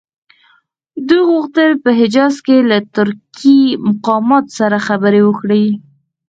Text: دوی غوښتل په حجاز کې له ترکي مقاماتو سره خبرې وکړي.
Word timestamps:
دوی 1.07 1.23
غوښتل 1.29 1.71
په 1.83 1.89
حجاز 1.99 2.35
کې 2.45 2.57
له 2.69 2.77
ترکي 2.95 3.61
مقاماتو 3.87 4.55
سره 4.59 4.77
خبرې 4.87 5.21
وکړي. 5.23 5.65